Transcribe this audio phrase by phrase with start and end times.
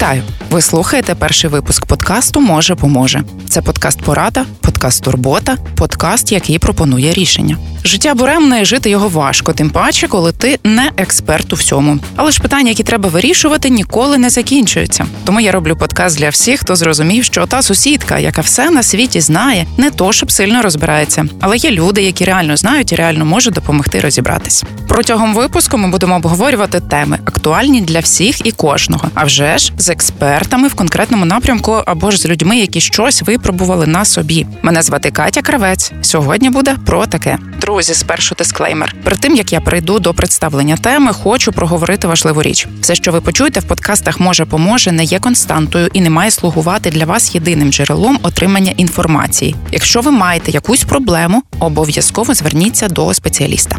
[0.00, 0.22] Вітаю!
[0.50, 3.22] Ви слухаєте перший випуск подкасту Може поможе.
[3.50, 7.56] Це подкаст Порада, подкаст Турбота, подкаст, який пропонує рішення.
[7.84, 11.98] Життя буремне і жити його важко, тим паче, коли ти не експерт у всьому.
[12.16, 15.06] Але ж питання, які треба вирішувати, ніколи не закінчуються.
[15.24, 19.20] Тому я роблю подкаст для всіх, хто зрозумів, що та сусідка, яка все на світі
[19.20, 21.26] знає, не то щоб сильно розбирається.
[21.40, 24.64] Але є люди, які реально знають і реально можуть допомогти розібратись.
[24.88, 29.10] Протягом випуску ми будемо обговорювати теми, актуальні для всіх і кожного.
[29.14, 33.86] А вже ж з експертами в конкретному напрямку або ж з людьми, які щось випробували
[33.86, 34.46] на собі.
[34.62, 35.92] Мене звати Катя Кравець.
[36.02, 37.38] Сьогодні буде про таке.
[37.60, 38.94] Друзі, спершу дисклеймер.
[39.04, 42.66] Перед тим як я прийду до представлення теми, хочу проговорити важливу річ.
[42.80, 46.90] Все, що ви почуєте в подкастах, може поможе, не є константою і не має слугувати
[46.90, 49.56] для вас єдиним джерелом отримання інформації.
[49.72, 53.76] Якщо ви маєте якусь проблему, обов'язково зверніться до спеціаліста.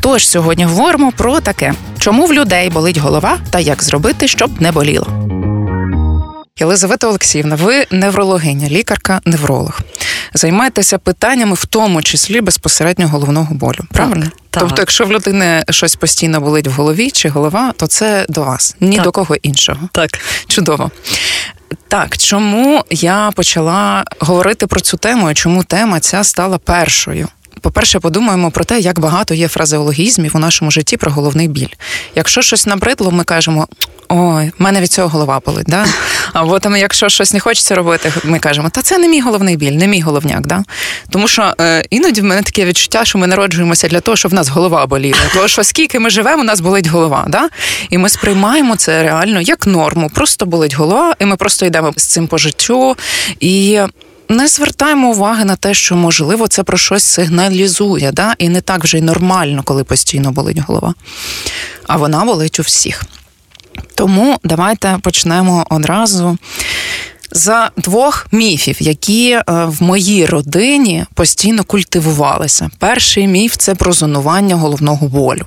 [0.00, 4.72] Тож сьогодні говоримо про таке: чому в людей болить голова та як зробити, щоб не
[4.72, 5.37] боліло.
[6.60, 9.80] Єлизавета Олексіївна, ви неврологиня, лікарка, невролог.
[10.34, 13.78] Займаєтеся питаннями, в тому числі безпосередньо головного болю.
[13.92, 14.26] Правильно?
[14.50, 14.62] Так.
[14.62, 18.76] Тобто, якщо в людини щось постійно болить в голові чи голова, то це до вас,
[18.80, 19.04] ні Так.
[19.04, 19.88] до кого іншого.
[19.92, 20.10] Так,
[20.46, 20.90] Чудово.
[21.88, 27.28] Так, чому я почала говорити про цю тему і чому тема ця стала першою?
[27.60, 31.68] По-перше, подумаємо про те, як багато є фразеологізмів у нашому житті про головний біль.
[32.14, 33.68] Якщо щось набридло, ми кажемо:
[34.08, 35.66] ой, в мене від цього голова болить.
[35.68, 35.86] Да?
[36.32, 39.72] Або там, якщо щось не хочеться робити, ми кажемо, та це не мій головний біль,
[39.72, 40.46] не мій головняк.
[40.46, 40.64] Да?
[41.10, 44.34] Тому що е, іноді в мене таке відчуття, що ми народжуємося для того, щоб в
[44.34, 45.18] нас голова боліла.
[45.34, 47.24] Тому що скільки ми живемо, у нас болить голова.
[47.28, 47.48] Да?
[47.90, 50.10] І ми сприймаємо це реально як норму.
[50.14, 52.96] Просто болить голова, і ми просто йдемо з цим по життю.
[53.40, 53.80] І
[54.28, 58.34] не звертаємо уваги на те, що можливо це про щось сигналізує, да?
[58.38, 60.94] і не так вже й нормально, коли постійно болить голова.
[61.86, 63.02] А вона болить у всіх.
[63.94, 66.38] Тому давайте почнемо одразу.
[67.30, 72.70] За двох міфів, які е, в моїй родині постійно культивувалися.
[72.78, 75.46] Перший міф це про зонування головного болю.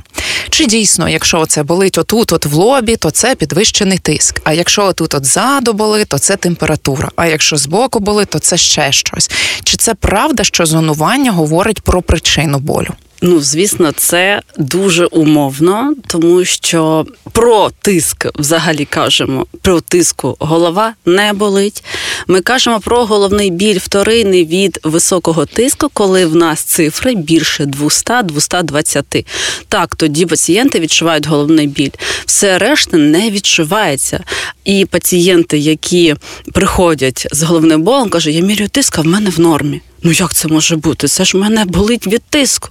[0.50, 4.42] Чи дійсно, якщо це болить отут, от в лобі, то це підвищений тиск.
[4.44, 7.10] А якщо отут от ззаду болить, то це температура.
[7.16, 9.32] А якщо збоку болить, то це ще щось.
[9.64, 12.94] Чи це правда, що зонування говорить про причину болю?
[13.22, 21.34] Ну звісно, це дуже умовно, тому що про тиск взагалі кажемо, про тиску голова не
[21.34, 21.84] болить.
[22.28, 29.26] Ми кажемо про головний біль вторинний від високого тиску, коли в нас цифри більше 200-220.
[29.68, 31.92] Так, тоді пацієнти відчувають головний біль.
[32.26, 34.24] Все решта не відчувається.
[34.66, 36.16] І пацієнти, які
[36.54, 39.82] приходять з головним болем, кажуть, я міряю тиск, а в мене в нормі.
[40.04, 41.08] Ну як це може бути?
[41.08, 42.70] Це ж мене болить від тиску.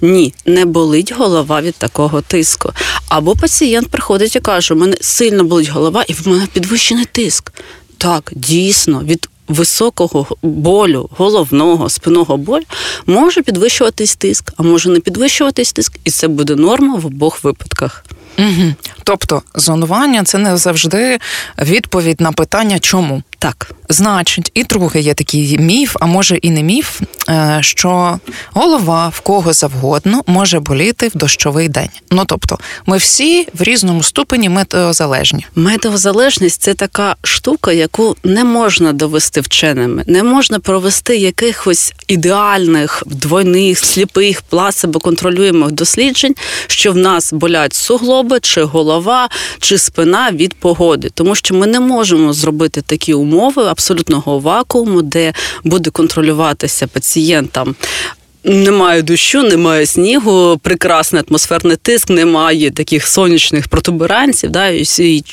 [0.00, 2.72] Ні, не болить голова від такого тиску.
[3.08, 7.52] Або пацієнт приходить і каже, у мене сильно болить голова, і в мене підвищений тиск.
[7.98, 12.64] Так, дійсно, від високого болю, головного, спинного болю
[13.06, 18.04] може підвищуватись тиск, а може не підвищуватись тиск, і це буде норма в обох випадках.
[18.38, 18.74] Угу.
[19.04, 21.18] Тобто, зонування це не завжди
[21.58, 23.22] відповідь на питання, чому.
[23.38, 23.72] Так.
[23.88, 27.00] Значить, і другий є такий міф, а може і не міф,
[27.60, 28.18] що
[28.50, 31.88] голова в кого завгодно може боліти в дощовий день.
[32.10, 35.46] Ну тобто, ми всі в різному ступені метеозалежні.
[35.54, 40.04] Метеозалежність це така штука, яку не можна довести вченими.
[40.06, 46.34] Не можна провести якихось ідеальних, двойних, сліпих, плацебо контролюємих досліджень,
[46.66, 49.28] що в нас болять суглоби, чи голова,
[49.60, 55.32] чи спина від погоди, тому що ми не можемо зробити такі умови абсолютного вакууму, де
[55.64, 56.86] буде контролюватися
[57.20, 57.74] пацієнтам.
[58.44, 65.24] Немає дощу, немає снігу, прекрасний атмосферний тиск, немає таких сонячних протуберанців, да, і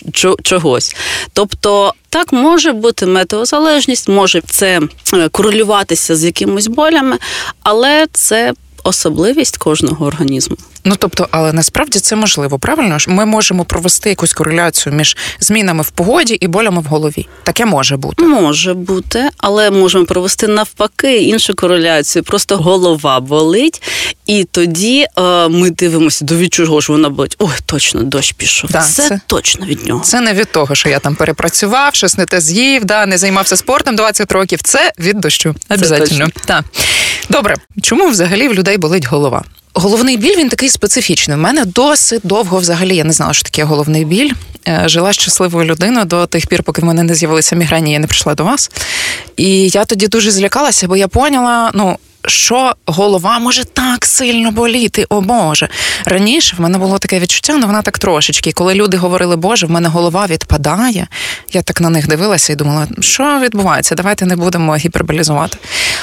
[0.43, 0.95] чогось.
[1.33, 4.81] Тобто, так може бути метеозалежність, може це
[5.13, 7.17] е, корелюватися з якимись болями,
[7.63, 8.53] але це
[8.87, 10.57] особливість кожного організму.
[10.83, 13.09] Ну тобто, але насправді це можливо, правильно ж?
[13.09, 17.27] Ми можемо провести якусь кореляцію між змінами в погоді і болями в голові.
[17.43, 18.23] Таке може бути.
[18.23, 22.23] Може бути, але можемо провести навпаки іншу кореляцію.
[22.23, 23.81] Просто голова болить,
[24.25, 27.35] і тоді е, ми дивимося, до від чого ж вона болить.
[27.39, 28.71] Ой, точно дощ пішов.
[28.71, 30.03] Да, це, це- точно від нього.
[30.03, 33.57] Це не від того, що я там перепрацював, щось не те з'їв, да, не займався
[33.57, 34.59] спортом 20 років.
[34.63, 35.55] Це від дощу.
[35.69, 36.27] Обязательно.
[36.45, 36.65] Так.
[37.29, 39.43] Добре, чому взагалі в людей болить голова?
[39.73, 41.37] Головний біль він такий специфічний.
[41.37, 44.31] У мене досить довго взагалі я не знала, що таке головний біль.
[44.67, 48.07] Е, Жила щасливою людиною до тих пір, поки в мене не з'явилися мігрені, я не
[48.07, 48.71] прийшла до вас.
[49.37, 51.97] І я тоді дуже злякалася, бо я поняла, ну.
[52.27, 55.69] що голова може так сильно боліти, о Боже.
[56.05, 58.51] Раніше в мене було таке відчуття, але ну, вона так трошечки.
[58.51, 61.07] Коли люди говорили, Боже, в мене голова відпадає.
[61.53, 65.57] Я так на них дивилася і думала, що відбувається, давайте не будемо гіперболізувати.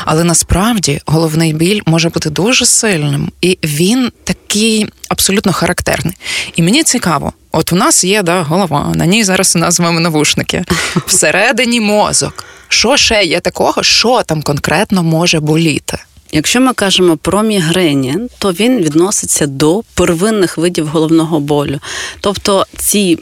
[0.05, 6.15] Але насправді головний біль може бути дуже сильним, і він такий абсолютно характерний.
[6.57, 7.33] І мені цікаво.
[7.53, 10.65] От у нас є да, голова, на ній зараз у нас з вами навушники.
[11.07, 12.45] Всередині мозок.
[12.69, 15.99] Що ще є такого, що там конкретно може боліти?
[16.33, 21.81] Якщо ми кажемо про мігрені, то він відноситься до первинних видів головного болю.
[22.21, 23.19] Тобто ці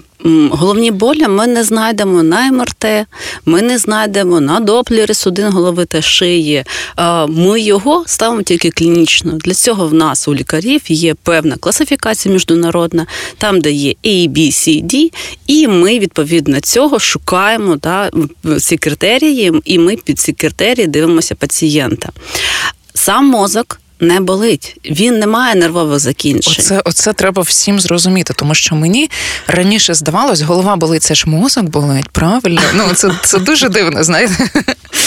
[0.50, 2.84] головні болі ми не знайдемо на МРТ,
[3.46, 6.64] ми не знайдемо на доплері судин голови та шиї.
[7.28, 9.32] Ми його ставимо тільки клінічно.
[9.32, 13.06] Для цього в нас у лікарів є певна класифікація міжнародна,
[13.38, 15.12] там де є A, B, C, D,
[15.46, 18.10] і ми відповідно цього шукаємо да,
[18.60, 22.08] ці критерії, і ми під ці критерії дивимося пацієнта.
[22.94, 26.54] Сам мозок не болить, він не має нервових закінчень.
[26.58, 29.10] Оце оце треба всім зрозуміти, тому що мені
[29.46, 32.62] раніше здавалось, голова болить, це ж мозок болить, правильно?
[32.74, 34.50] Ну це це дуже дивно, знаєте.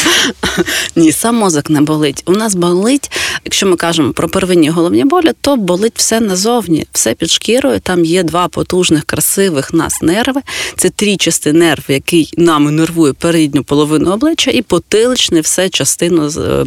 [0.96, 2.24] Ні, сам мозок не болить.
[2.26, 3.12] У нас болить,
[3.46, 7.80] якщо ми кажемо про первинні головні болі, то болить все назовні, все під шкірою.
[7.80, 10.42] Там є два потужних, красивих нас нерви.
[10.78, 16.66] Це трічастий нерв, який нами нервує передню половину обличчя, і потиличний все частину з.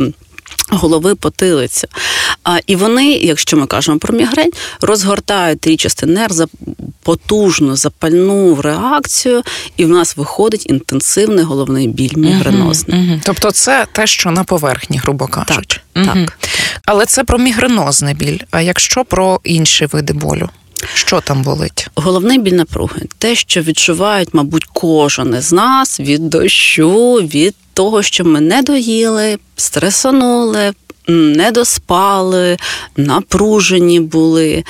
[0.71, 1.89] Голови потилицю.
[2.45, 4.51] А, І вони, якщо ми кажемо про мігрень,
[4.81, 6.47] розгортають трічастий нерв за
[7.03, 9.43] потужну запальну реакцію,
[9.77, 13.01] і в нас виходить інтенсивний головний біль мігренозний.
[13.01, 13.21] Угу, угу.
[13.25, 15.81] Тобто, це те, що на поверхні, грубо кажучи.
[15.93, 16.15] Так, угу.
[16.27, 16.39] так.
[16.85, 18.39] Але це про мігренозний біль.
[18.51, 20.49] А якщо про інші види болю?
[20.95, 21.89] Що там болить?
[21.95, 28.25] Головний біль напруги, те, що відчувають, мабуть, кожен із нас від дощу, від того, що
[28.25, 30.73] ми не доїли, стресонули,
[31.09, 32.57] не доспали,
[32.97, 34.65] напружені були.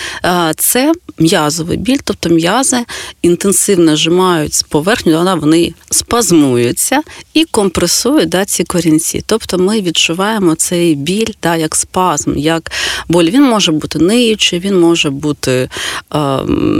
[0.56, 2.84] Це м'язовий біль, тобто м'язи
[3.22, 7.00] інтенсивно зжимають поверхню, вони спазмуються
[7.34, 9.22] і компресують да, ці корінці.
[9.26, 12.70] Тобто ми відчуваємо цей біль да, як спазм, як
[13.08, 13.24] боль.
[13.24, 15.68] Він може бути ниючий, він може бути
[16.14, 16.38] е,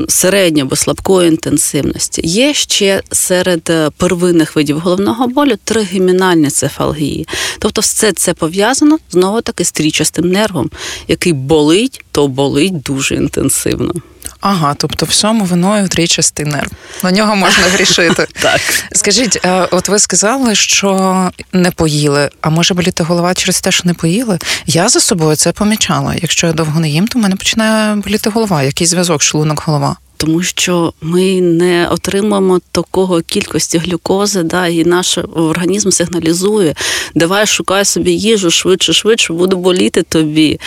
[0.09, 2.21] середньо або слабкої інтенсивності.
[2.25, 7.29] Є ще серед е, первинних видів головного болю тригемінальні цефалгії.
[7.59, 10.71] Тобто, все це пов'язано знову таки стрічастим нервом,
[11.09, 13.93] який болить, то болить дуже інтенсивно.
[14.41, 16.71] Ага, тобто всьому виною трічастий нерв.
[17.03, 18.27] На нього можна грішити.
[18.43, 18.61] Так.
[18.93, 23.83] Скажіть, е, от ви сказали, що не поїли, а може боліти голова через те, що
[23.85, 24.39] не поїли?
[24.67, 26.15] Я за собою це помічала.
[26.23, 28.63] Якщо я довго не їм, то в мене починає боліти голова.
[28.63, 29.97] Який зв'язок шлунок голова?
[30.19, 36.75] Тому що ми не отримуємо такого кількості глюкози, да, і наш організм сигналізує,
[37.15, 40.61] давай шукай собі їжу швидше, швидше, буду боліти тобі.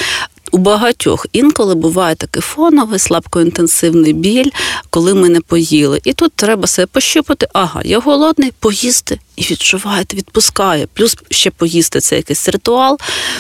[0.52, 4.50] У багатьох інколи буває такий фоновий, слабкоінтенсивний біль,
[4.90, 6.02] коли ми не поїли.
[6.04, 10.88] І тут треба себе пощупати, ага, я голодний, поїсти і відчуваєте, відпускає.
[10.94, 13.00] Плюс ще поїсти це якийсь ритуал.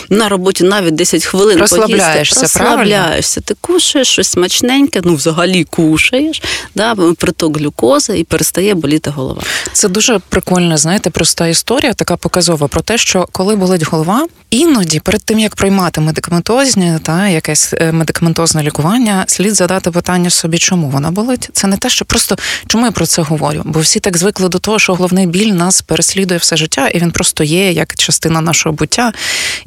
[0.09, 2.59] На роботі навіть 10 хвилин розслабляєшся, поїсти.
[2.59, 3.41] Розслабляєшся.
[3.41, 6.41] Ти кушаєш щось смачненьке, ну взагалі кушаєш,
[6.75, 9.41] да, приток глюкози і перестає боліти голова.
[9.73, 14.99] Це дуже прикольна, знаєте, проста історія, така показова про те, що коли болить голова, іноді
[14.99, 20.89] перед тим як приймати медикаментозні та якесь е, медикаментозне лікування, слід задати питання собі, чому
[20.89, 21.49] вона болить.
[21.53, 22.35] Це не те, що просто
[22.67, 23.61] чому я про це говорю?
[23.65, 27.11] Бо всі так звикли до того, що головний біль нас переслідує все життя, і він
[27.11, 29.13] просто є як частина нашого буття.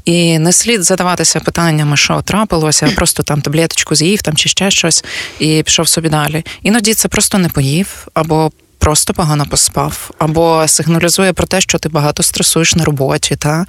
[0.05, 4.71] І не слід задаватися питаннями, що трапилося, а просто там таблеточку з'їв там чи ще
[4.71, 5.05] щось,
[5.39, 6.45] і пішов собі далі.
[6.63, 11.89] Іноді це просто не поїв або просто погано поспав, або сигналізує про те, що ти
[11.89, 13.37] багато стресуєш на роботі.
[13.37, 13.67] Та?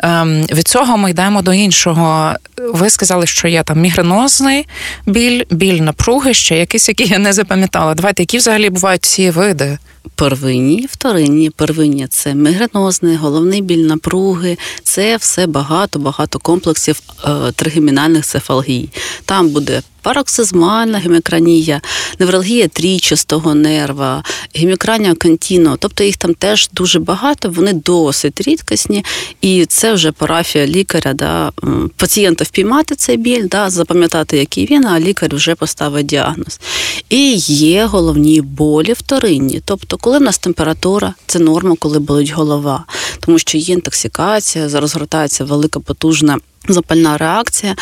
[0.00, 2.32] Ем, Від цього ми йдемо до іншого.
[2.72, 4.66] Ви сказали, що є там мігренозний
[5.06, 7.94] біль, біль напруги, ще якийсь, який я не запам'ятала.
[7.94, 9.78] Давайте, які взагалі бувають ці види?
[10.14, 18.88] Первинні, вторинні, первинні це мігренозний, головний біль напруги, це все багато-багато комплексів е, тригемінальних цефалгій.
[19.24, 21.80] Там буде пароксизмальна гемікранія,
[22.18, 24.22] невралгія трічастого нерва,
[24.54, 29.04] гемікранія контіно, тобто їх там теж дуже багато, вони досить рідкісні,
[29.40, 31.52] і це вже парафія лікаря, да,
[31.96, 36.60] пацієнта впіймати цей біль, да, запам'ятати, який він, а лікар вже поставить діагноз.
[37.08, 39.62] І є головні болі вторинні.
[39.64, 42.84] Тобто, коли в нас температура, це норма, коли болить голова,
[43.20, 46.38] тому що є інтоксикація, розгортається велика потужна
[46.68, 47.76] Запальна реакція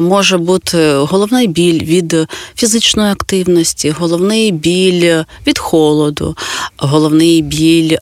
[0.00, 2.16] може бути головний біль від
[2.56, 6.36] фізичної активності, головний біль від холоду,
[6.76, 7.96] головний біль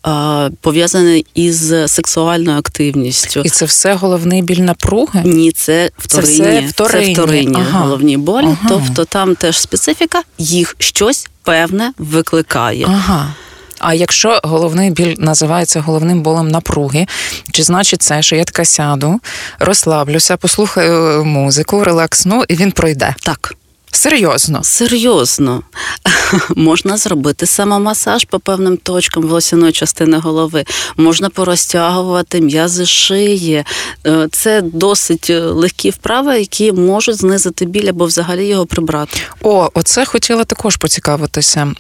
[0.61, 3.40] пов'язаний із сексуальною активністю.
[3.40, 5.23] І це все головний біль напруги?
[5.25, 6.37] Ні, це вторинні.
[6.37, 7.80] Це все вторинні, це вторинні ага.
[7.80, 8.47] головні болі.
[8.47, 8.69] Ага.
[8.69, 12.87] Тобто там теж специфіка, їх щось певне викликає.
[12.89, 13.35] Ага.
[13.79, 17.07] А якщо головний біль називається головним болем напруги,
[17.53, 19.21] чи значить це, що я така сяду,
[19.59, 23.15] розслаблюся, послухаю музику, релаксну, і він пройде?
[23.23, 23.55] Так.
[23.93, 25.63] Серйозно, серйозно
[26.57, 30.65] можна зробити самомасаж по певним точкам волосяної частини голови,
[30.97, 33.65] можна порозтягувати м'язи шиї.
[34.07, 39.21] Е, це досить легкі вправи, які можуть знизити біль або взагалі його прибрати.
[39.43, 41.75] О, оце хотіла також поцікавитися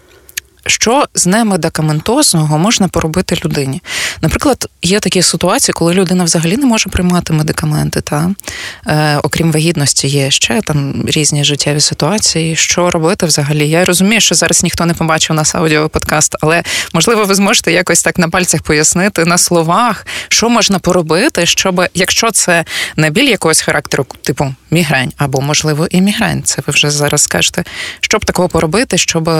[0.66, 3.82] що з немедикаментозного можна поробити людині.
[4.22, 8.30] Наприклад, є такі ситуації, коли людина взагалі не може приймати медикаменти, та
[8.86, 12.56] е, окрім вагітності, є ще там різні життєві ситуації.
[12.56, 13.68] Що робити взагалі?
[13.68, 16.62] Я розумію, що зараз ніхто не побачив нас аудіоподкаст, але
[16.92, 22.30] можливо, ви зможете якось так на пальцях пояснити на словах, що можна поробити, щоб якщо
[22.30, 22.64] це
[22.96, 27.64] не біль якогось характеру, типу мігрень, або можливо і мігрень, це ви вже зараз скажете,
[28.00, 29.30] щоб такого поробити, щоб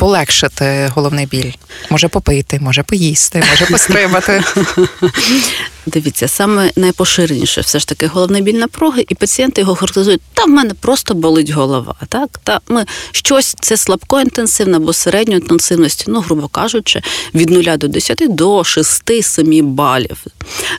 [0.00, 1.52] полегшити головний біль?
[1.90, 4.44] Може попити, може поїсти, може пострибати.
[5.86, 10.48] Дивіться, саме найпоширеніше все ж таки головний біль напруги, і пацієнти його характеризують, та в
[10.48, 11.94] мене просто болить голова.
[12.08, 17.02] Так, та ми щось це слабко інтенсивне або середньої інтенсивності, ну, грубо кажучи,
[17.34, 20.24] від 0 до 10 до 6-7 балів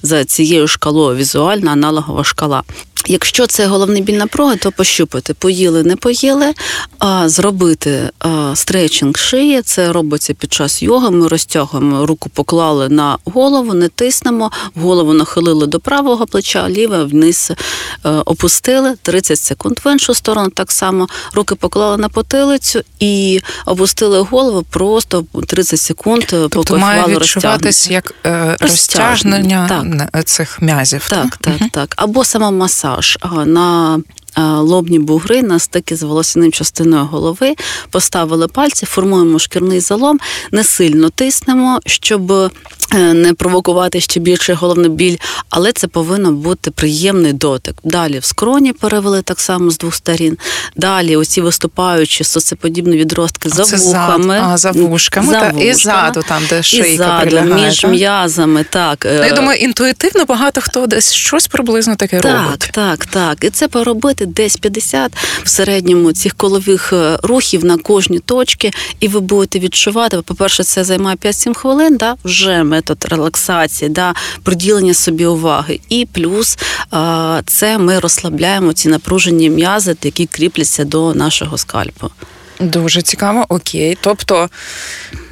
[0.01, 2.63] за цією шкалою, візуальна аналогова шкала.
[3.05, 6.53] Якщо це головний біль напруги, то пощупати, поїли, не поїли,
[6.99, 9.61] а зробити а, стретчинг шиї.
[9.61, 11.09] Це робиться під час йоги.
[11.09, 17.51] Ми розтягуємо руку, поклали на голову, не тиснемо, голову нахилили до правого плеча, ліве вниз
[18.03, 20.49] а, е, опустили 30 секунд в іншу сторону.
[20.49, 26.23] Так само руки поклали на потилицю і опустили голову просто 30 секунд.
[26.33, 29.67] Е, тобто має відчуватись як е, розтяжнення
[30.13, 30.25] так.
[30.25, 31.07] цих м'язів.
[31.09, 31.93] Так, так, так, так.
[31.97, 33.99] Або сама маса масаж на
[34.37, 37.55] лобні бугри на стики з волосяним частиною голови,
[37.89, 40.19] поставили пальці, формуємо шкірний залом,
[40.51, 42.49] не сильно тиснемо, щоб е,
[43.13, 45.17] не провокувати ще більший головний біль,
[45.49, 47.75] але це повинно бути приємний дотик.
[47.83, 50.37] Далі в скроні перевели так само з двох сторін.
[50.75, 54.35] Далі оці виступаючі соцеподібні відростки за це вухами.
[54.39, 56.97] Зад, а, за вушками, за та, вушками, і ззаду, там, де шийка і
[57.29, 58.65] ззаду, між м'язами.
[58.69, 59.05] так.
[59.05, 62.59] Ну, Я думаю, інтуїтивно багато хто десь щось приблизно таке так, робить.
[62.59, 63.43] Так, так, так.
[63.43, 65.11] І це поробити робити десь 50
[65.43, 70.21] в середньому цих колових е, рухів на кожні точки, і ви будете відчувати.
[70.21, 74.13] По-перше, це займає 5-7 хвилин, да, вже метод релаксації, да,
[74.43, 75.79] приділення собі уваги.
[75.89, 76.57] І плюс
[77.45, 82.09] це ми розслабляємо ці напружені м'язи, які кріпляться до нашого скальпу.
[82.59, 83.97] Дуже цікаво, окей.
[84.01, 84.49] Тобто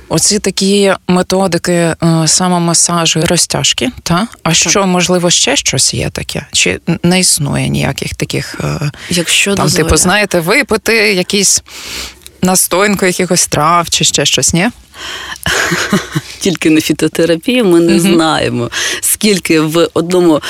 [0.09, 6.45] Оці такі методики е, самомасажу і розтяжки, та а що можливо ще щось є таке?
[6.51, 9.83] Чи не існує ніяких таких, е, якщо там, дозволяє.
[9.89, 11.63] типу, знаєте, випити якісь
[12.41, 14.69] настоянку якихось трав чи ще щось, ні?
[16.39, 18.70] Тільки на фітотерапії ми не знаємо,
[19.01, 20.41] скільки в одному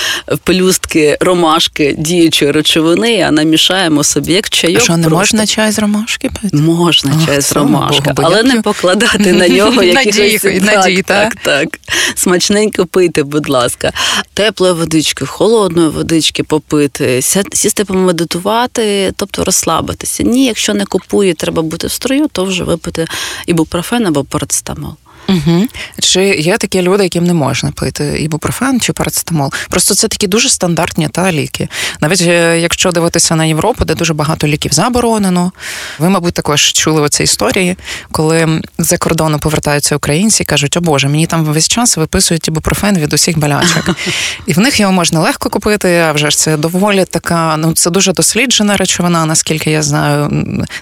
[0.43, 4.81] пелюстки ромашки діючої речовини, а намішаємо собі як чайок.
[4.81, 5.17] Що не просто.
[5.17, 6.57] можна чай з ромашки пити?
[6.57, 10.43] Можна Ох, чай з ромашки, але не покладати на нього якихось...
[10.43, 11.79] надій, так, так, так.
[12.15, 13.91] Смачненько пити, будь ласка.
[14.33, 17.21] Теплої водички, холодної водички попити,
[17.53, 20.23] сісти помедитувати, тобто розслабитися.
[20.23, 23.07] Ні, якщо не купує, треба бути в строю, то вже випити
[23.45, 24.97] ібупрофен або парацетамол.
[25.29, 25.65] Угу.
[25.99, 29.51] Чи є такі люди, яким не можна пити ібупрофен чи парацетамол?
[29.69, 31.67] Просто це такі дуже стандартні та ліки.
[32.01, 35.51] Навіть е, якщо дивитися на Європу, де дуже багато ліків заборонено.
[35.99, 37.77] Ви, мабуть, також чули оці історії,
[38.11, 42.97] коли за кордону повертаються українці і кажуть, о Боже, мені там весь час виписують ібупрофен
[42.97, 43.89] від усіх болячок.
[44.45, 47.89] І в них його можна легко купити, а вже ж це доволі така, ну це
[47.89, 50.29] дуже досліджена речовина, наскільки я знаю,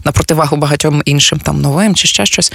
[0.03, 2.51] на противагу багатьом іншим там новим чи ще щось.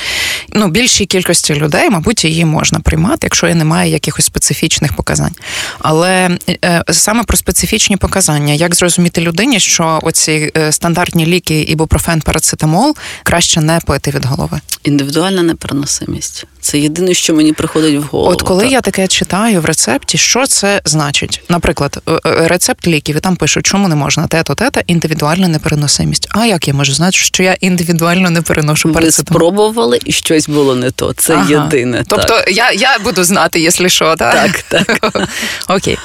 [0.48, 5.34] Ну, більшій кількості людей людей, мабуть, її можна приймати, якщо і немає якихось специфічних показань.
[5.78, 12.20] Але е, саме про специфічні показання, як зрозуміти людині, що оці е, стандартні ліки, ібупрофен,
[12.20, 14.60] парацетамол краще не пити від голови.
[14.84, 16.46] Індивідуальна непереносимість.
[16.62, 18.32] Це єдине, що мені приходить в голову.
[18.32, 18.72] От коли так.
[18.72, 21.42] я таке читаю в рецепті, що це значить?
[21.48, 26.28] Наприклад, е, рецепт ліків і там пишуть, чому не можна те-то, те-то, індивідуальна непереносимість.
[26.30, 28.92] А як я можу знати, що я індивідуально не переношу?
[28.92, 31.12] Ви спробували і щось було не то.
[31.12, 31.50] Це ага.
[31.50, 32.04] єдине.
[32.08, 32.50] Тобто так.
[32.50, 34.64] я я буду знати, якщо що, так?
[34.68, 35.28] Так, так.
[35.68, 35.98] Окей.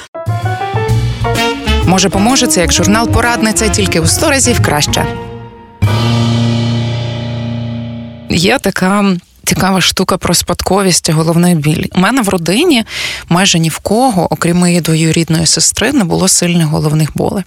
[1.84, 5.06] Може, поможе це як журнал Порадниця тільки у сто разів краще.
[8.30, 9.16] Є така.
[9.48, 11.84] Цікава штука про спадковість і головний біль.
[11.94, 12.84] У мене в родині
[13.28, 17.44] майже ні в кого, окрім моєї двоюрідної сестри, не було сильних головних болей.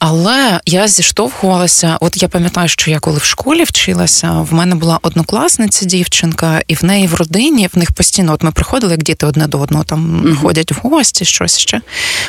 [0.00, 1.96] Але я зіштовхувалася.
[2.00, 6.74] От я пам'ятаю, що я коли в школі вчилася, в мене була однокласниця дівчинка, і
[6.74, 9.84] в неї в родині в них постійно, от ми приходили, як діти одне до одного
[9.84, 10.36] там mm-hmm.
[10.36, 11.80] ходять в гості, щось ще.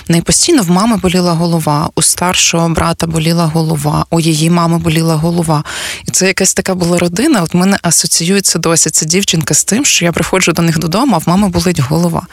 [0.08, 4.78] В неї постійно в мами боліла голова, у старшого брата боліла голова, у її мами
[4.78, 5.64] боліла голова.
[6.08, 7.42] І це якась така була родина.
[7.42, 11.18] От мене асоціюється досі ця дівчинка з тим, що я приходжу до них додому, а
[11.18, 12.28] в мами болить голова.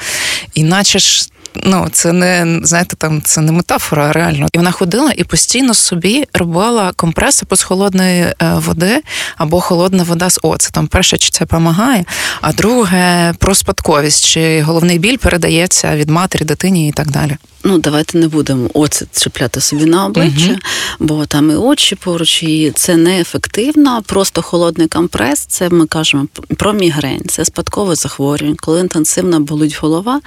[0.54, 1.28] Іначе ж
[1.62, 4.46] ну це не знаєте, там це не метафора, а реально.
[4.52, 9.02] І вона ходила і постійно собі робила компреси з холодної е, води
[9.36, 10.86] або холодна вода з оцетом.
[10.86, 12.04] Перше, чи це допомагає,
[12.40, 17.36] а друге про спадковість, чи головний біль передається від матері, дитині і так далі.
[17.68, 20.58] Ну, давайте не будемо оцет чіпляти собі на обличчя, uh
[20.98, 24.02] бо там і очі поруч, і це неефективно.
[24.06, 25.40] Просто холодний компрес.
[25.40, 30.20] Це ми кажемо про мігрень, це спадкове захворювання, коли інтенсивно болить голова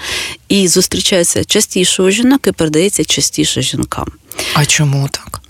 [0.50, 4.07] і зустрічається частіше у жінок і передається частіше жінкам.
[4.53, 5.41] А чому так?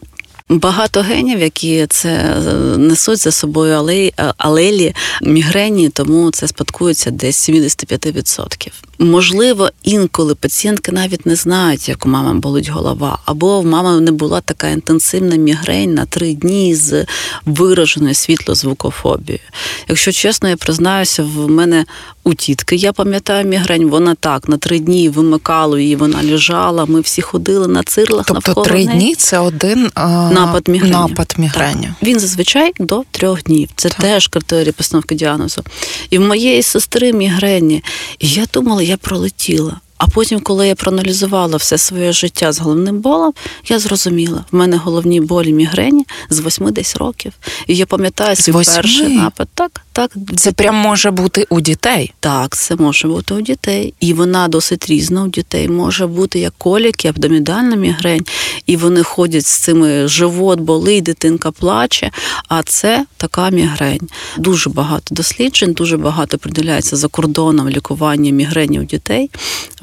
[0.52, 7.12] Багато генів, які це е, несуть за собою алеї, е, алелі, мігрені, тому це спадкується
[7.12, 8.72] десь 75%.
[9.00, 14.12] Можливо, інколи пацієнтки навіть не знають, як у мами болить голова, або в мами не
[14.12, 17.06] була така інтенсивна мігрень на три дні з
[17.46, 19.44] вираженою світлозвукофобією.
[19.88, 21.86] Якщо чесно, я признаюся, в мене
[22.24, 26.86] у тітки, я пам'ятаю мігрень, вона так на три дні вимикало її, вона лежала.
[26.86, 28.26] Ми всі ходили на цирлах.
[28.28, 29.00] Тобто навколо три неї.
[29.00, 30.92] дні це один а, напад мігрені.
[30.94, 31.84] Напад мігрені.
[31.84, 32.08] Так.
[32.10, 33.70] Він зазвичай до трьох днів.
[33.76, 34.00] Це так.
[34.00, 35.64] теж критерії постановки діагнозу.
[36.10, 37.84] І в моєї сестри мігрені.
[38.20, 39.80] І я думала, я пролетіла.
[40.02, 43.34] А потім, коли я проаналізувала все своє життя з головним болем,
[43.68, 47.34] я зрозуміла, в мене головні болі мігрені з восьми десь років.
[47.68, 49.48] І я пам'ятаю свій перший напад.
[49.54, 50.12] Так, так.
[50.36, 52.14] Це прям може бути у дітей.
[52.20, 53.94] Так, це може бути у дітей.
[54.00, 55.68] І вона досить різна у дітей.
[55.68, 58.26] Може бути як коліки, абдомідальна мігрень,
[58.66, 62.12] і вони ходять з цими живот, болить, дитинка плаче.
[62.48, 64.10] А це така мігрень.
[64.38, 69.30] Дуже багато досліджень, дуже багато приділяється за кордоном лікування мігрені у дітей.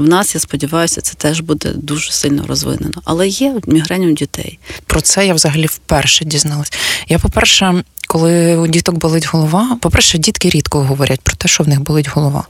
[0.09, 3.03] Нас, я сподіваюся, це теж буде дуже сильно розвинено.
[3.05, 4.59] Але є мігрень у дітей.
[4.87, 6.73] Про це я взагалі вперше дізналась.
[7.09, 11.69] Я, по-перше, коли у діток болить голова, по-перше, дітки рідко говорять про те, що в
[11.69, 12.45] них болить голова.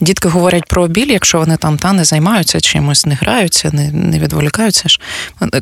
[0.00, 4.18] Дітки говорять про біль, якщо вони там та не займаються чимось, не граються, не не
[4.18, 5.00] відволікаються ж,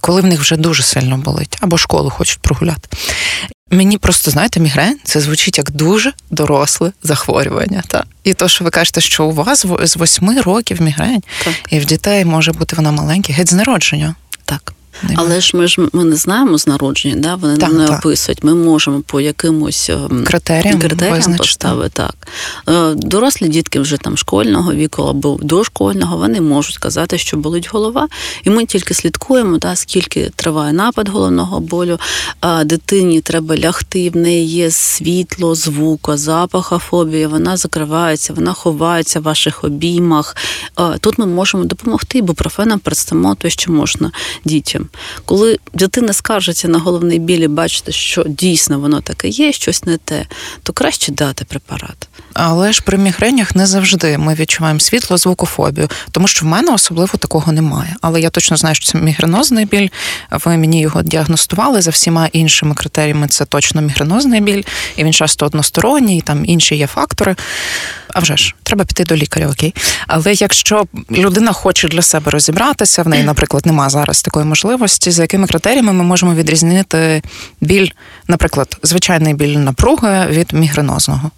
[0.00, 2.88] коли в них вже дуже сильно болить, або школу хочуть прогуляти.
[3.70, 7.82] Мені просто, знаєте, мігрень це звучить як дуже доросле захворювання.
[7.86, 8.04] Та?
[8.24, 11.54] І то, що ви кажете, що у вас з восьми років мігрень, так.
[11.70, 14.14] і в дітей може бути вона маленька, геть з народження.
[14.44, 14.72] Так.
[15.14, 17.34] Але ж ми ж ми не знаємо з народження, да?
[17.34, 17.98] вони так, не так.
[17.98, 18.44] описують.
[18.44, 22.14] Ми можемо по якимось ем, критеріям, критеріям поставити так.
[22.68, 28.08] Е, дорослі дітки вже там школьного віку або дошкольного, вони можуть казати, що болить голова,
[28.44, 31.98] і ми тільки слідкуємо, да, скільки триває напад головного болю.
[32.40, 39.22] А дитині треба лягти, в неї є світло, звук, запахофобія, вона закривається, вона ховається в
[39.22, 40.36] ваших обіймах.
[41.00, 44.10] Тут ми можемо допомогти, бо профеном представимо те, що можна
[44.44, 44.79] дітям.
[45.24, 49.96] Коли дитина скаржиться на головний біль і бачите, що дійсно воно таке є, щось не
[49.96, 50.26] те,
[50.62, 52.08] то краще дати препарат.
[52.32, 57.18] Але ж при мігренях не завжди ми відчуваємо світло, звукофобію, тому що в мене особливо
[57.18, 57.96] такого немає.
[58.00, 59.88] Але я точно знаю, що це мігренозний біль.
[60.30, 63.28] Ви мені його діагностували за всіма іншими критеріями.
[63.28, 64.62] Це точно мігренозний біль,
[64.96, 67.36] і він часто односторонній, і там інші є фактори.
[68.14, 69.74] А вже ж, треба піти до лікаря, окей.
[70.06, 75.22] Але якщо людина хоче для себе розібратися, в неї, наприклад, немає зараз такої можливості, за
[75.22, 77.22] якими критеріями ми можемо відрізнити
[77.60, 77.88] біль,
[78.28, 81.30] наприклад, звичайний біль напруги від мігренозного.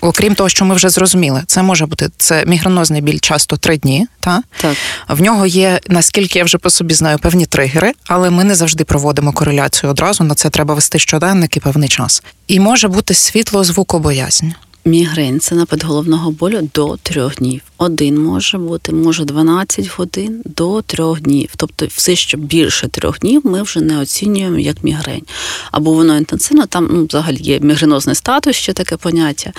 [0.00, 4.06] Окрім того, що ми вже зрозуміли, це може бути це мігренозний біль часто три дні.
[4.20, 4.42] Та?
[4.60, 4.76] Так.
[5.08, 8.84] В нього є, наскільки я вже по собі знаю, певні тригери, але ми не завжди
[8.84, 10.24] проводимо кореляцію одразу.
[10.24, 12.22] На це треба вести щоденник і певний час.
[12.48, 14.46] І може бути світло звукобоязнь.
[14.86, 17.60] Мігрень це напад головного болю до трьох днів.
[17.78, 21.50] Один може бути, може 12 годин до трьох днів.
[21.56, 25.22] Тобто, все, що більше трьох днів, ми вже не оцінюємо як мігрень.
[25.70, 29.52] Або воно інтенсивно, там ну, взагалі є мігренозний статус, ще таке поняття.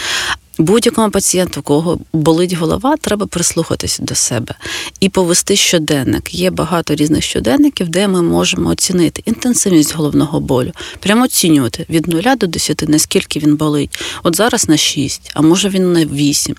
[0.57, 4.55] Будь-якому пацієнту, у кого болить голова, треба прислухатися до себе
[4.99, 6.33] і повести щоденник.
[6.33, 12.21] Є багато різних щоденників, де ми можемо оцінити інтенсивність головного болю, прямо оцінювати від 0
[12.37, 13.99] до 10, наскільки він болить.
[14.23, 16.55] От зараз на 6, а може він на 8.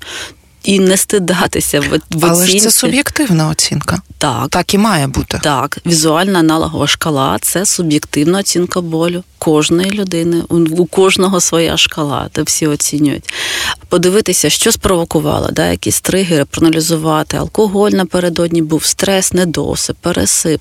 [0.66, 2.59] І не стидатися в, в Але оцінці.
[2.59, 4.00] ж це суб'єктивна оцінка.
[4.18, 4.48] Так.
[4.48, 5.40] Так і має бути.
[5.42, 10.42] Так, візуальна аналогова шкала це суб'єктивна оцінка болю кожної людини.
[10.48, 13.33] У, кожного своя шкала, де всі оцінюють.
[13.88, 17.37] Подивитися, що спровокувало, да, якісь тригери, проаналізувати.
[17.37, 20.61] Алкоголь напередодні був стрес, недосип, пересип,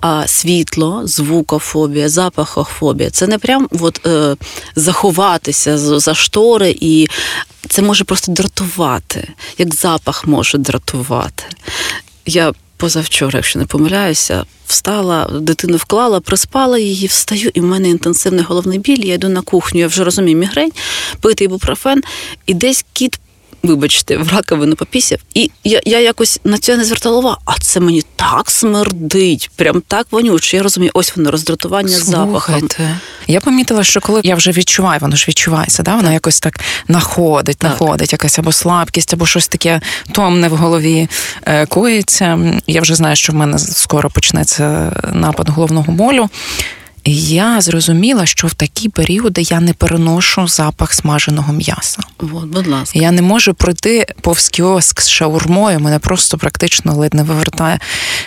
[0.00, 3.10] а світло, звукофобія, запахофобія.
[3.10, 4.36] Це не прям от, е,
[4.76, 7.08] заховатися за штори і.
[7.68, 11.44] Це може просто дратувати, як запах може дратувати.
[12.26, 18.44] Я позавчора, якщо не помиляюся, встала, дитину вклала, приспала її, встаю, і в мене інтенсивний
[18.44, 19.04] головний біль.
[19.04, 20.72] Я йду на кухню, я вже розумію мігрень,
[21.20, 22.02] пити ібупрофен,
[22.46, 23.18] і десь кіт.
[23.62, 25.18] Вибачте, в раковину попісяв.
[25.34, 29.82] І я я якось на це не звертала увагу, а це мені так смердить, прям
[29.88, 30.56] так вонюче.
[30.56, 32.68] Я розумію, ось воно роздратування запахом.
[33.26, 35.90] Я помітила, що коли я вже відчуваю, воно ж відчувається, да?
[35.90, 36.12] воно так.
[36.12, 37.70] якось так находить, так.
[37.70, 39.80] находить, якась або слабкість, або щось таке
[40.12, 41.08] томне в голові
[41.44, 42.38] е, коїться.
[42.66, 46.28] Я вже знаю, що в мене скоро почнеться напад головного болю.
[47.04, 51.98] Я зрозуміла, що в такі періоди я не переношу запах смаженого м'яса.
[52.18, 52.98] От, будь ласка.
[52.98, 57.78] Я не можу пройти повз кіоск з шаурмою, мене просто практично ледь не вивертає.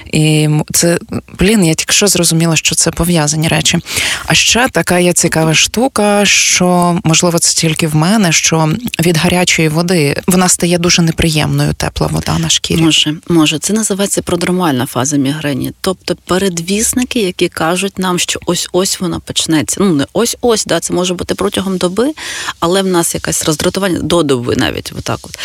[0.06, 1.00] І це,
[1.40, 3.80] блін, я тільки що зрозуміла, що це пов'язані речі.
[4.26, 9.70] А ще така є цікава штука, що можливо це тільки в мене, що від гарячої
[9.70, 12.82] води вона стає дуже неприємною, тепла вода на шкірі.
[12.82, 19.00] Може, може, це називається продромальна фаза мігрені, тобто передвісники, які кажуть нам, що ось ось
[19.00, 19.78] вона почнеться.
[19.80, 22.12] Ну не ось ось, да, це може бути протягом доби,
[22.60, 25.20] але в нас якесь роздратування до доби навіть отак.
[25.24, 25.40] От.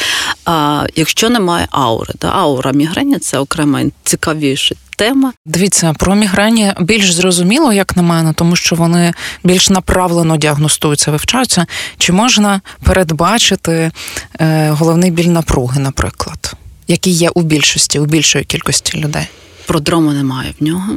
[0.45, 5.33] А якщо немає аури, да, аура мігрені це окрема цікавіша тема.
[5.47, 9.13] Дивіться, про мігрені більш зрозуміло, як на мене, тому що вони
[9.45, 11.67] більш направлено діагностуються, вивчаються.
[11.99, 13.91] Чи можна передбачити
[14.41, 16.53] е, головний біль напруги, наприклад,
[16.89, 19.27] який є у більшості, у більшої кількості людей?
[19.67, 20.93] Продрому немає в нього.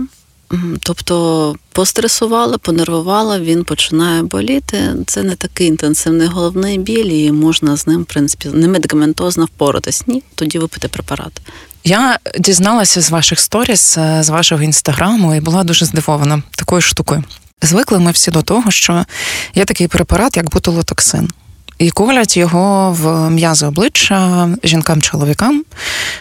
[0.79, 4.95] Тобто постресувала, понервувала, він починає боліти.
[5.07, 10.03] Це не такий інтенсивний головний біль, і можна з ним, в принципі, не медикаментозно впоратись.
[10.07, 11.41] Ні, тоді випити препарат.
[11.83, 17.23] Я дізналася з ваших сторіс, з вашого інстаграму, і була дуже здивована такою штукою.
[17.61, 19.05] Звикли ми всі до того, що
[19.55, 21.29] є такий препарат, як бутилотоксин
[21.83, 25.63] і колять його в м'язи обличчя жінкам-чоловікам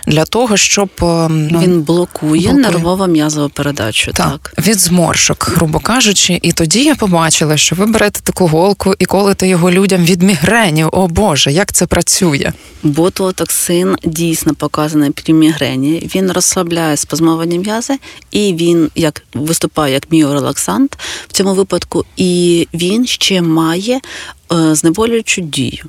[0.07, 2.53] для того, щоб ну, він блокує, блокує.
[2.53, 4.13] нервово м'язову передачу.
[4.13, 6.39] Так, так від зморшок, грубо кажучи.
[6.43, 10.85] І тоді я побачила, що ви берете таку голку і колите його людям від мігрені.
[10.85, 12.53] О Боже, як це працює?
[12.83, 16.11] Ботулотоксин дійсно показаний при мігрені.
[16.15, 17.99] Він розслабляє спазмовані м'язи,
[18.31, 20.99] і він як виступає як міорелаксант
[21.29, 24.01] в цьому випадку, і він ще має
[24.42, 25.85] Е, знеболюючу дію.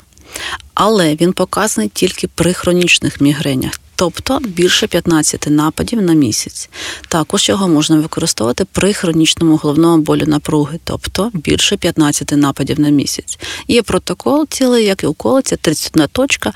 [0.73, 6.69] Але він показаний тільки при хронічних мігренях, тобто більше 15 нападів на місяць.
[7.07, 13.39] Також його можна використовувати при хронічному головному болю напруги, тобто більше 15 нападів на місяць.
[13.67, 16.53] Є протокол цілий, як і уколиця, 31 точка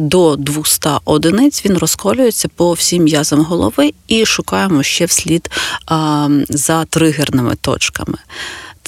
[0.00, 1.64] до 200 одиниць.
[1.64, 5.50] Він розколюється по всім м'язам голови і шукаємо ще вслід
[6.48, 8.18] за тригерними точками.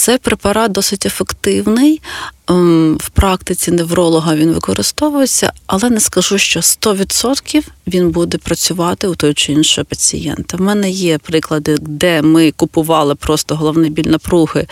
[0.00, 2.00] Цей препарат досить ефективний.
[2.48, 9.14] Ем, в практиці невролога він використовується, але не скажу, що 100% він буде працювати у
[9.14, 10.56] той чи іншого пацієнта.
[10.56, 14.66] В мене є приклади, де ми купували просто головний біль напруги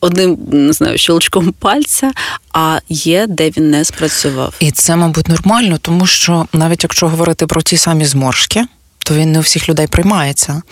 [0.00, 2.12] одним не знаю, щелчком пальця,
[2.52, 4.54] а є, де він не спрацював.
[4.60, 8.64] І це, мабуть, нормально, тому що навіть якщо говорити про ті самі зморшки
[9.02, 10.62] то він не у всіх людей приймається.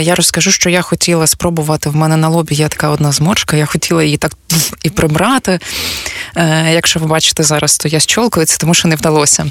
[0.00, 1.90] Я розкажу, що я хотіла спробувати.
[1.90, 4.32] В мене на лобі є така одна зморшка, я хотіла її так
[4.82, 5.58] і прибрати.
[6.36, 9.46] Е, якщо ви бачите зараз, то я з чолкою, це тому що не вдалося.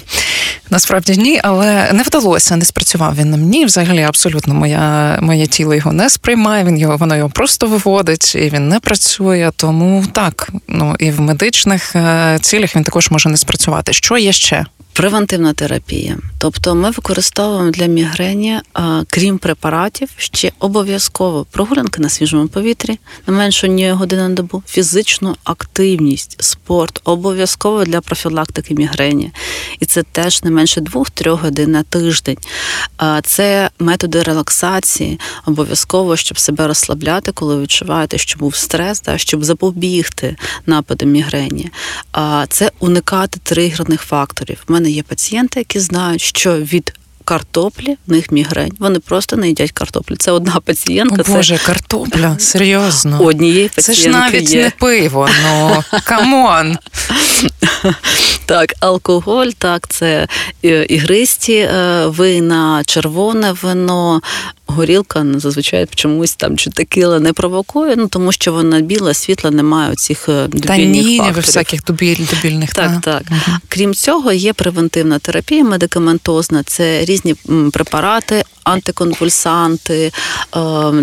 [0.69, 3.65] Насправді ні, але не вдалося, не спрацював він на мені.
[3.65, 8.49] Взагалі, абсолютно моя, моє тіло його не сприймає, він його, воно його просто виводить, і
[8.49, 9.51] він не працює.
[9.56, 13.93] Тому так, ну і в медичних е, цілях він також може не спрацювати.
[13.93, 14.65] Що є ще?
[14.95, 18.60] Превентивна терапія, тобто ми використовуємо для мігрені,
[19.08, 25.36] крім препаратів, ще обов'язково прогулянки на свіжому повітрі, не менше однієї години на добу, фізичну
[25.43, 29.32] активність, спорт обов'язково для профілактики мігрені,
[29.79, 32.38] і це теж не менше двох-трьох годин на тиждень.
[33.23, 40.36] Це методи релаксації, обов'язково, щоб себе розслабляти, коли відчуваєте, що був стрес, да, щоб запобігти
[40.65, 41.71] нападу мігрені.
[42.49, 46.93] Це уникати тригерних факторів мене є пацієнти, які знають, що від
[47.25, 48.71] картоплі, в них мігрень.
[48.79, 50.15] Вони просто не їдять картоплі.
[50.15, 51.23] Це одна пацієнтка.
[51.31, 51.65] О, Боже, це...
[51.65, 53.21] картопля, серйозно.
[53.21, 54.63] Однієї пацієнтки Це ж навіть є.
[54.63, 56.77] не пиво, ну come on.
[58.45, 60.27] Так, алкоголь, так, це
[60.65, 64.21] е, ігристі е, вина, червоне вино.
[64.67, 69.51] Горілка ну, зазвичай чомусь там чи текила не провокує, ну тому що вона біла, світла,
[69.51, 71.45] немає оцих е, дубільних Танінів, факторів.
[71.45, 72.73] всяких дубіль, дубільних.
[72.73, 72.99] Так, та.
[72.99, 73.23] так.
[73.31, 73.57] Угу.
[73.67, 77.36] Крім цього, є превентивна терапія медикаментозна, це різні
[77.71, 80.12] препарати, антиконвульсанти,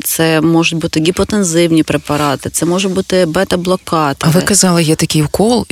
[0.05, 4.33] це можуть бути гіпотензивні препарати, це може бути бета-блокатори.
[4.35, 5.67] А ви казали, є такий укол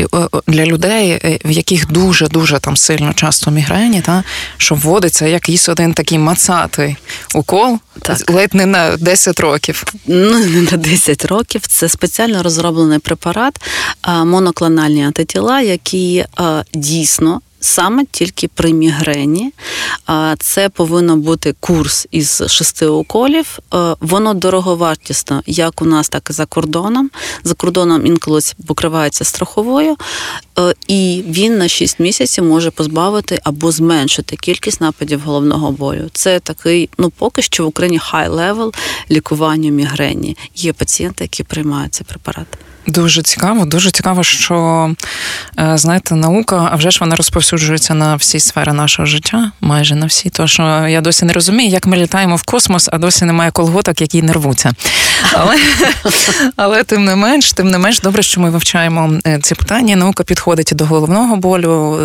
[0.47, 4.25] для людей, е, в яких дуже дуже там сильно часто мігрені, та
[4.57, 6.97] що вводиться якийсь один такий мацатий
[7.35, 7.79] укол.
[8.03, 8.31] Так.
[8.31, 9.85] Ледь не на 10 років.
[10.07, 11.67] Ну, не на 10 років.
[11.67, 13.61] Це спеціально розроблений препарат,
[14.25, 16.25] моноклональні антитіла, які
[16.75, 17.41] дійсно.
[17.61, 19.53] Саме тільки при мігрені.
[20.39, 23.59] Це повинен бути курс із шести уколів.
[24.01, 27.11] Воно дороговартісно, як у нас, так і за кордоном.
[27.45, 29.97] За кордоном інколи покривається страховою,
[30.89, 36.11] і він на 6 місяців може позбавити або зменшити кількість нападів головного болю.
[36.13, 38.75] Це такий, ну поки що в Україні high level
[39.11, 40.37] лікування мігрені.
[40.55, 42.47] Є пацієнти, які приймають цей препарат.
[42.89, 44.91] Дуже цікаво, дуже цікаво, що
[45.75, 50.31] знаєте, наука, а вже ж вона розповсюджується на всі сфери нашого життя, майже на всі.
[50.31, 54.01] То що я досі не розумію, як ми літаємо в космос, а досі немає колготок,
[54.01, 54.73] які не рвуться.
[55.33, 55.57] Але,
[56.57, 59.97] але тим не менш, тим не менш, добре, що ми вивчаємо ці питання.
[59.97, 61.99] Наука підходить до головного болю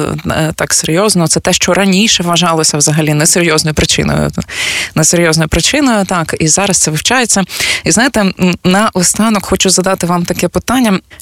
[0.55, 1.27] так серйозно.
[1.27, 4.31] Це те, що раніше вважалося взагалі несерйозною причиною.
[4.95, 7.43] Несерйозною причиною, так, і зараз це вивчається.
[7.83, 8.31] І знаєте,
[8.63, 10.72] на останок хочу задати вам таке питання: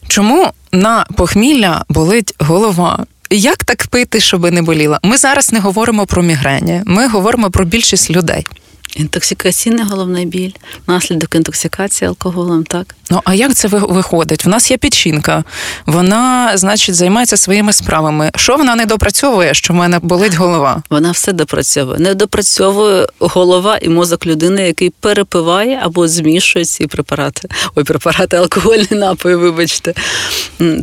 [0.08, 3.06] чому на похмілля болить голова?
[3.30, 5.00] Як так пити, щоб не боліла?
[5.04, 8.48] Ми зараз не говоримо про мігрені, ми говоримо про більшість людей.
[8.96, 10.52] Інтоксикаційний головний біль,
[10.88, 12.96] наслідок інтоксикації алкоголем, так.
[13.10, 14.46] Ну а як це виходить?
[14.46, 15.44] В нас є печінка,
[15.86, 18.32] вона, значить, займається своїми справами.
[18.36, 20.84] Що вона не допрацьовує, що в мене болить голова?
[20.90, 22.00] Вона все допрацьовує.
[22.00, 27.50] Не допрацьовує голова і мозок людини, який перепиває або змішує ці препарати.
[27.76, 29.94] Ой, препарати, алкогольні напої, вибачте.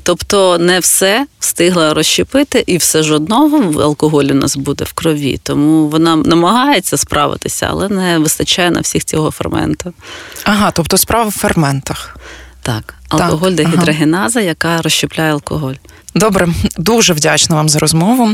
[0.02, 5.40] Тобто не все встигла розщепити, і все ж одного алкоголь у нас буде в крові.
[5.42, 9.92] Тому вона намагається справитися, але не вистачає на всіх цього ферменту.
[10.44, 12.16] Ага, тобто справа в ферментах.
[12.62, 14.48] Так, алкоголь дегідрогеназа, ага.
[14.48, 15.74] яка розщепляє алкоголь.
[16.14, 18.30] Добре, дуже вдячна вам за розмову.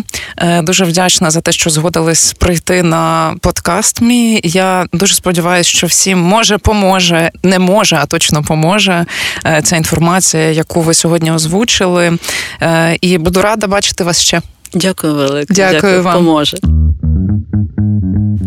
[0.62, 4.00] Дуже вдячна за те, що згодились прийти на подкаст.
[4.00, 9.06] Мій я дуже сподіваюся, що всім може поможе, не може, а точно поможе
[9.62, 12.18] ця інформація, яку ви сьогодні озвучили.
[13.00, 14.42] І буду рада бачити вас ще.
[14.74, 15.54] Дякую велике.
[15.54, 16.14] Дякую, Дякую вам.
[16.14, 16.58] Поможе.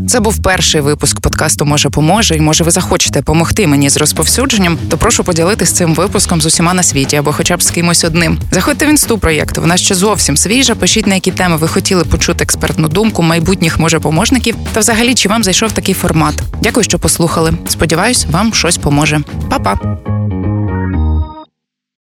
[0.08, 4.78] Це був перший випуск подкасту Може поможе, і може ви захочете допомогти мені з розповсюдженням,
[4.89, 8.39] то прошу поділитися цим випуском з усіма на світі або хоча б з кимось одним.
[8.52, 9.62] Заходьте в інсту проєкту.
[9.62, 10.76] Вона ще зовсім свіжа.
[10.76, 14.56] Пишіть на які теми ви хотіли почути експертну думку майбутніх може поможників.
[14.74, 16.43] Та взагалі чи вам зайшов такий формат?
[16.62, 17.54] Дякую, що послухали.
[17.67, 19.22] Сподіваюсь, вам щось поможе.
[19.50, 19.98] Па-па!